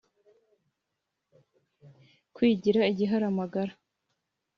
[2.35, 3.73] Kwigira igiharamagara